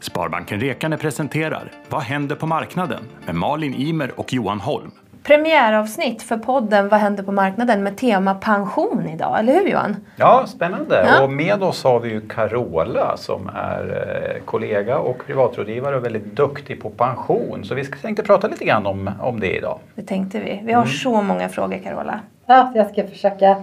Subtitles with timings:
[0.00, 3.02] Sparbanken Rekane presenterar Vad händer på marknaden?
[3.26, 4.90] med Malin Imer och Johan Holm.
[5.22, 9.96] Premiäravsnitt för podden Vad händer på marknaden med tema pension idag, eller hur Johan?
[10.16, 11.06] Ja, spännande.
[11.08, 11.22] Ja.
[11.24, 16.36] Och med oss har vi ju Carola som är eh, kollega och privatrådgivare och väldigt
[16.36, 17.64] duktig på pension.
[17.64, 19.78] Så vi ska- tänkte prata lite grann om, om det idag.
[19.94, 20.60] Det tänkte vi.
[20.64, 22.20] Vi har så många frågor Carola.
[22.46, 23.56] Ja, jag ska försöka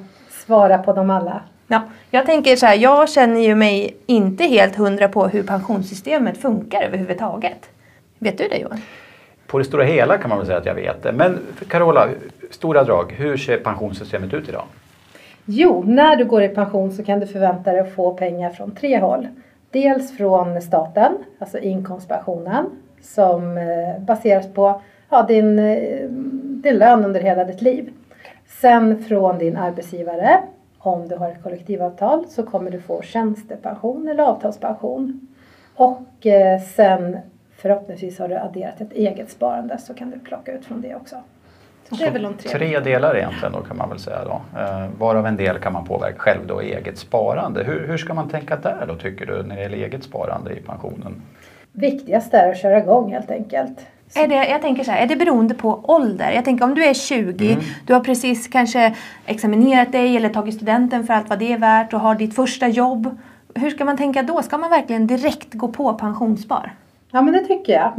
[0.45, 1.41] svara på dem alla.
[1.67, 1.81] Ja,
[2.11, 6.81] jag tänker så här, jag känner ju mig inte helt hundra på hur pensionssystemet funkar
[6.81, 7.69] överhuvudtaget.
[8.19, 8.81] Vet du det Johan?
[9.47, 11.11] På det stora hela kan man väl säga att jag vet det.
[11.11, 12.07] Men Carola,
[12.51, 14.63] stora drag, hur ser pensionssystemet ut idag?
[15.45, 18.71] Jo, när du går i pension så kan du förvänta dig att få pengar från
[18.71, 19.27] tre håll.
[19.71, 22.65] Dels från staten, alltså inkomstpensionen,
[23.01, 26.09] som eh, baseras på ja, din, eh,
[26.63, 27.89] din lön under hela ditt liv.
[28.47, 30.39] Sen från din arbetsgivare,
[30.87, 35.27] om du har ett kollektivavtal, så kommer du få tjänstepension eller avtalspension.
[35.75, 37.17] Och eh, sen
[37.55, 41.15] förhoppningsvis har du adderat ett eget sparande så kan du plocka ut från det också.
[41.89, 42.51] Så det är väl de tre.
[42.51, 44.59] Tre delar egentligen då kan man väl säga då.
[44.59, 47.63] Eh, varav en del kan man påverka själv då i eget sparande.
[47.63, 50.61] Hur, hur ska man tänka där då tycker du när det gäller eget sparande i
[50.61, 51.21] pensionen?
[51.71, 53.87] Viktigast är att köra igång helt enkelt.
[54.15, 56.31] Är det, jag tänker så här, är det beroende på ålder?
[56.31, 61.07] Jag tänker om du är 20, du har precis kanske examinerat dig eller tagit studenten
[61.07, 63.17] för allt vad det är värt och har ditt första jobb.
[63.55, 64.41] Hur ska man tänka då?
[64.41, 66.73] Ska man verkligen direkt gå på pensionsspar?
[67.11, 67.91] Ja men det tycker jag.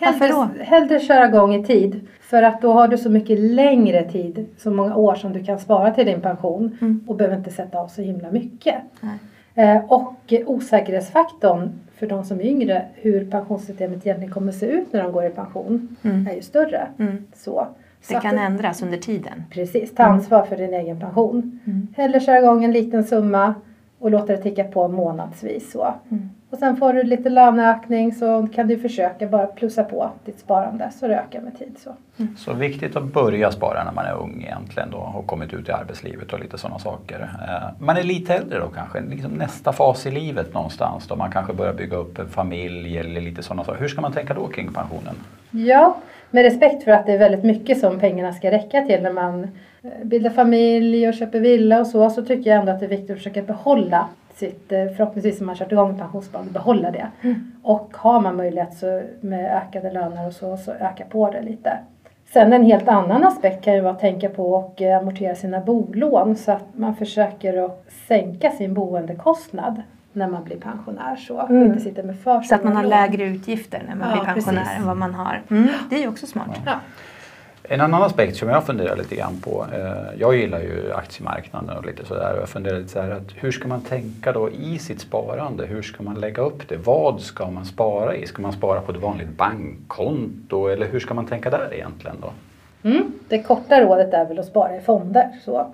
[0.00, 0.42] Varför då?
[0.42, 2.08] Hellre, hellre köra igång i tid.
[2.20, 5.58] För att då har du så mycket längre tid, så många år som du kan
[5.58, 8.74] spara till din pension och behöver inte sätta av så himla mycket.
[9.00, 9.18] Nej.
[9.60, 15.02] Eh, och osäkerhetsfaktorn för de som är yngre, hur pensionssystemet egentligen kommer se ut när
[15.02, 16.86] de går i pension, är ju större.
[16.98, 17.26] Mm.
[17.34, 17.66] Så.
[18.02, 19.44] Så Det att kan ändras under tiden.
[19.50, 21.60] Precis, ta ansvar för din egen pension.
[21.96, 23.54] Hellre köra igång en liten summa
[23.98, 25.72] och låta det ticka på månadsvis.
[25.72, 25.94] Så.
[26.50, 30.90] Och sen får du lite löneökning så kan du försöka bara plussa på ditt sparande
[30.90, 31.76] så det ökar med tid.
[31.78, 31.90] Så.
[32.38, 35.72] Så viktigt att börja spara när man är ung egentligen då och kommit ut i
[35.72, 37.20] arbetslivet och lite sådana saker.
[37.48, 41.30] Eh, Man är lite äldre då kanske, liksom nästa fas i livet någonstans då man
[41.30, 43.80] kanske börjar bygga upp en familj eller lite sådana saker.
[43.80, 45.14] Hur ska man tänka då kring pensionen?
[45.50, 45.96] Ja,
[46.30, 49.42] med respekt för att det är väldigt mycket som pengarna ska räcka till när man
[49.82, 52.90] eh, bildar familj och köper villa och så, så tycker jag ändå att det är
[52.90, 54.08] viktigt att försöka behålla
[54.40, 57.06] sitt, eh, förhoppningsvis om man kört igång pensionssparande, behålla det.
[57.62, 61.78] Och har man möjlighet så med ökade löner och så, så öka på det lite.
[62.32, 65.60] Sen en helt annan aspekt kan ju vara att tänka på och eh, amortera sina
[65.60, 71.40] bolån så att man försöker att sänka sin boendekostnad när man blir pensionär så.
[71.42, 74.24] Och inte sitter med för Så att man har lägre utgifter när man Ja, blir
[74.34, 74.78] pensionär precis.
[74.78, 75.42] än vad man har.
[75.50, 75.68] Mm.
[75.90, 76.60] Det är ju också smart.
[76.66, 76.72] Ja.
[77.72, 79.66] En annan aspekt som jag funderar lite grann på.
[79.72, 82.32] Eh, jag gillar ju aktiemarknaden och lite sådär.
[82.34, 85.66] Och jag funderar lite så här att hur ska man tänka då i sitt sparande?
[85.66, 86.76] Hur ska man lägga upp det?
[86.76, 88.26] Vad ska man spara i?
[88.26, 90.68] Ska man spara på ett vanligt bankkonto?
[90.68, 92.32] Eller hur ska man tänka där egentligen då?
[92.88, 93.12] Mm.
[93.28, 95.28] Det korta rådet är väl att spara i fonder.
[95.44, 95.72] Så.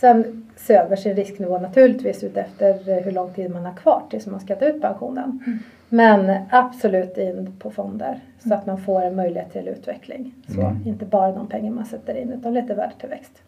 [0.00, 4.26] Sen se över sin risknivå naturligtvis utefter eh, hur lång tid man har kvar tills
[4.26, 5.60] man ska ta ut pensionen.
[5.88, 10.34] Men absolut in på fonder så att man får en möjlighet till utveckling.
[10.48, 13.42] Så inte bara de pengar man sätter in utan lite värdetillväxt.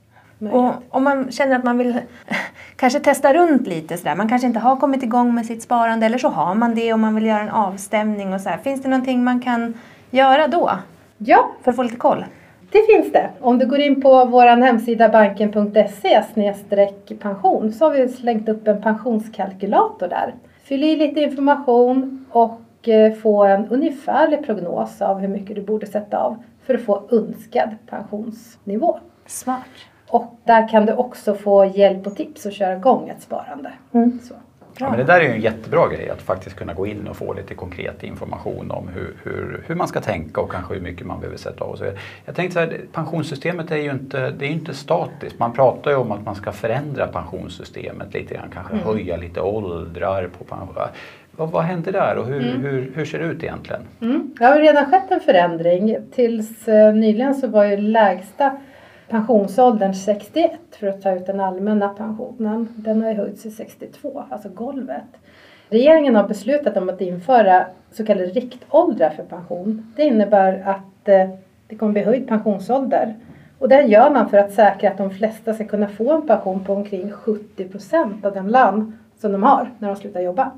[0.52, 1.98] Och om man känner att man vill
[2.76, 4.14] kanske testa runt lite sådär.
[4.14, 6.98] Man kanske inte har kommit igång med sitt sparande eller så har man det och
[6.98, 8.58] man vill göra en avstämning och så här.
[8.58, 9.74] Finns det någonting man kan
[10.10, 10.70] göra då?
[11.18, 12.24] Ja, För att få lite koll?
[12.72, 13.30] Det finns det.
[13.40, 16.22] Om du går in på vår hemsida banken.se
[17.20, 20.34] pension så har vi slängt upp en pensionskalkylator där.
[20.62, 25.86] Fyll i lite information och eh, få en ungefärlig prognos av hur mycket du borde
[25.86, 28.98] sätta av för att få önskad pensionsnivå.
[29.26, 29.66] Smart.
[30.08, 33.72] Och där kan du också få hjälp och tips att köra igång ett sparande.
[34.22, 34.34] Så.
[34.78, 37.16] Ja, men det där är ju en jättebra grej att faktiskt kunna gå in och
[37.16, 41.06] få lite konkret information om hur, hur, hur man ska tänka och kanske hur mycket
[41.06, 41.70] man behöver sätta av.
[41.70, 41.98] Och så vidare.
[42.24, 45.38] Jag tänkte så här, pensionssystemet är ju inte, det är inte statiskt.
[45.38, 50.28] Man pratar ju om att man ska förändra pensionssystemet lite grann, kanske höja lite åldrar
[50.38, 50.74] på pension.
[51.36, 53.82] Vad, vad händer där och hur, hur, hur ser det ut egentligen?
[54.00, 54.34] Mm.
[54.38, 55.96] Det har redan skett en förändring.
[56.14, 58.58] Tills eh, nyligen så var ju lägsta
[59.08, 62.68] pensionsåldern 61 för att ta ut den allmänna pensionen.
[62.76, 65.04] Den har ju höjts till 62, alltså golvet.
[65.68, 69.92] Regeringen har beslutat om att införa så kallade riktåldrar för pension.
[69.96, 71.30] Det innebär att eh,
[71.66, 73.14] det kommer bli höjd pensionsålder.
[73.58, 76.64] Och det gör man för att säkra att de flesta ska kunna få en pension
[76.64, 80.50] på omkring 70 procent av den lön som de har när de slutar jobba.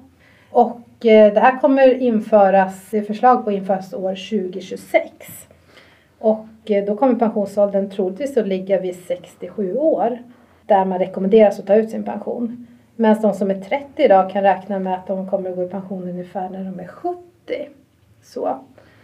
[0.50, 5.10] Och eh, det här kommer införas, förslag på införas år 2026.
[6.18, 10.18] Och Eh, då kommer pensionsåldern troligtvis att ligga vid 67 år.
[10.66, 12.66] Där man rekommenderas att ta ut sin pension.
[12.96, 15.68] Medan de som är 30 idag kan räkna med att de kommer att gå i
[15.68, 17.18] pension ungefär när de är 70.
[18.22, 18.58] Så,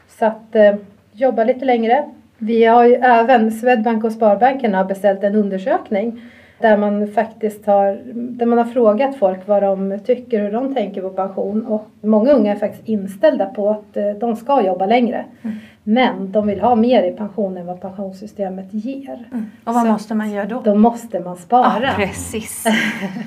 [0.09, 0.75] så att eh,
[1.13, 2.11] jobba lite längre.
[2.39, 6.23] Vi har ju även, Swedbank och Sparbanken har beställt en undersökning
[6.61, 11.03] där man faktiskt har, där man har frågat folk vad de tycker, hur de tänker
[11.03, 11.67] på pension.
[11.67, 15.25] Och många unga är faktiskt inställda på att eh, de ska jobba längre.
[15.43, 15.57] Mm.
[15.85, 19.29] Men de vill ha mer i pension än vad pensionssystemet ger.
[19.33, 19.51] Mm.
[19.65, 20.61] Och vad Så måste man göra då?
[20.65, 21.83] Då måste man spara.
[21.83, 22.67] Ja, precis.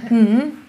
[0.10, 0.52] Mm.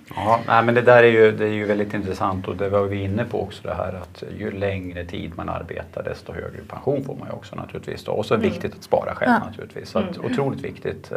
[0.47, 3.03] Ja, men det där är ju, det är ju väldigt intressant och det var vi
[3.03, 7.17] inne på också det här att ju längre tid man arbetar desto högre pension får
[7.17, 8.05] man ju också naturligtvis.
[8.05, 8.13] Då.
[8.13, 8.53] Och så är det mm.
[8.53, 9.47] viktigt att spara själv ja.
[9.47, 9.89] naturligtvis.
[9.89, 10.33] Så att, mm.
[10.33, 11.13] Otroligt viktigt.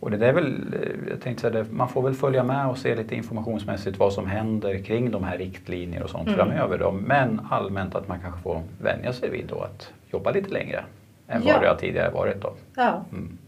[0.00, 2.94] Och det är väl, eh, jag tänkte säga man får väl följa med och se
[2.94, 6.38] lite informationsmässigt vad som händer kring de här riktlinjer och sånt mm.
[6.38, 6.78] framöver.
[6.78, 6.92] Då.
[6.92, 10.84] Men allmänt att man kanske får vänja sig vid då att jobba lite längre
[11.28, 11.52] än ja.
[11.52, 12.42] vad det har tidigare varit.
[12.42, 12.52] Då.
[12.74, 13.04] Ja.
[13.12, 13.38] Mm.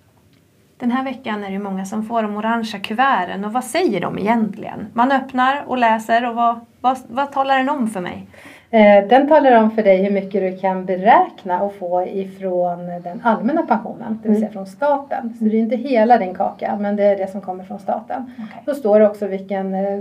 [0.79, 4.19] Den här veckan är det många som får de orangea kuverten och vad säger de
[4.19, 4.87] egentligen?
[4.93, 8.27] Man öppnar och läser och vad, vad, vad talar den om för mig?
[8.71, 13.21] Eh, den talar om för dig hur mycket du kan beräkna och få ifrån den
[13.23, 14.53] allmänna pensionen, det vill säga mm.
[14.53, 15.35] från staten.
[15.39, 18.23] Så det är inte hela din kaka, men det är det som kommer från staten.
[18.23, 18.63] Okay.
[18.65, 20.01] Då står det också vilken, eh,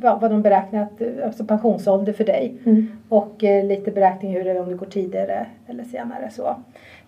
[0.00, 0.90] vad de beräknat,
[1.24, 2.98] alltså pensionsålder för dig mm.
[3.08, 6.30] och eh, lite beräkning hur det är om du går tidigare eller senare.
[6.30, 6.56] Så.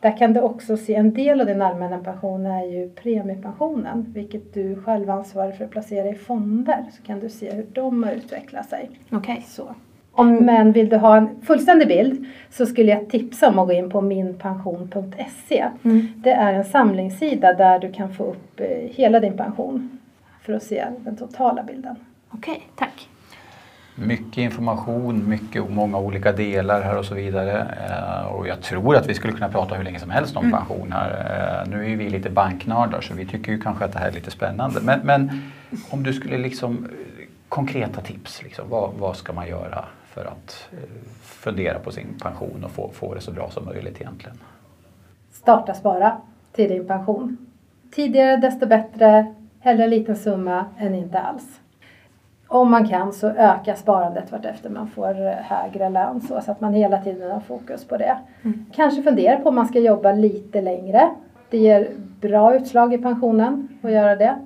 [0.01, 4.55] Där kan du också se en del av din allmänna pension är ju premiepensionen, vilket
[4.55, 6.85] du själv ansvarar för att placera i fonder.
[6.91, 8.91] Så kan du se hur de har utvecklat sig.
[9.11, 9.41] Okay.
[9.47, 9.75] Så.
[10.19, 13.73] Om, men vill du ha en fullständig bild så skulle jag tipsa om att gå
[13.73, 15.65] in på minpension.se.
[15.83, 16.09] Mm.
[16.17, 19.99] Det är en samlingssida där du kan få upp eh, hela din pension
[20.43, 21.97] för att se den totala bilden.
[22.31, 23.09] Okej, okay, tack.
[23.95, 27.67] Mycket information, mycket och många olika delar här och så vidare.
[27.89, 30.59] Eh, och jag tror att vi skulle kunna prata hur länge som helst om mm.
[30.59, 31.11] pension här.
[31.65, 34.13] Eh, nu är vi lite banknördar så vi tycker ju kanske att det här är
[34.13, 34.81] lite spännande.
[34.81, 35.43] Men, men
[35.91, 36.89] om du skulle liksom
[37.49, 39.85] konkreta tips, liksom, vad, vad ska man göra
[40.19, 40.79] för att eh,
[41.23, 44.39] fundera på sin pension och få, få det så bra som möjligt egentligen.
[45.33, 46.17] Starta spara
[46.53, 47.37] till din pension.
[47.91, 51.61] Tidigare desto bättre, hellre en liten summa än inte alls.
[52.47, 56.61] Om man kan så öka sparandet vartefter man får eh, högre lön så, så att
[56.61, 58.19] man hela tiden har fokus på det.
[58.43, 58.67] Mm.
[58.75, 61.11] Kanske fundera på om man ska jobba lite längre.
[61.51, 64.39] Det ger bra utslag i pensionen att göra det.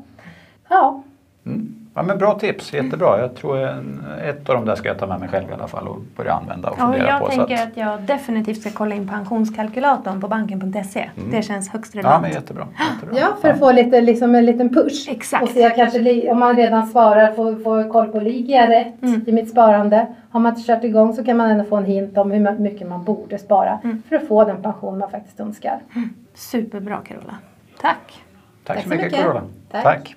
[0.69, 1.03] Ja.
[1.47, 1.82] Mm.
[1.95, 3.21] Ja, men bra tips, jättebra.
[3.21, 5.69] Jag tror en, ett av de där ska jag ta med mig själv i alla
[5.69, 7.27] fall och börja använda och fundera ja, jag på.
[7.27, 7.69] Jag tänker att...
[7.69, 7.77] att...
[7.77, 11.11] jag definitivt ska kolla in pensionskalkylatorn på banken.se.
[11.17, 11.31] Mm.
[11.31, 12.15] Det känns högst relevant.
[12.15, 12.67] Ja, men jättebra.
[12.95, 13.21] jättebra.
[13.21, 15.09] Ja, för att få lite, liksom en liten push.
[15.09, 15.43] Exakt.
[15.43, 19.25] Och se kanske om man redan svarar, få, få koll på, ligger jag rätt mm.
[19.27, 20.07] i mitt sparande?
[20.31, 22.89] Har man inte kört igång så kan man ändå få en hint om hur mycket
[22.89, 24.03] man borde spara mm.
[24.09, 25.81] för att få den pension man faktiskt önskar.
[25.95, 26.09] Mm.
[26.35, 27.37] Superbra Carola.
[27.81, 27.99] Tack.
[28.65, 29.21] Tack, Tack så mycket, mycket.
[29.21, 29.43] Carola.
[29.71, 29.83] Tack.
[29.83, 30.17] Tack.